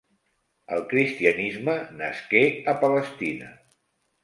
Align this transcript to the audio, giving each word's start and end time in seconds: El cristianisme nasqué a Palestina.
El 0.77 0.81
cristianisme 0.93 1.77
nasqué 1.99 2.43
a 2.73 2.77
Palestina. 2.87 3.49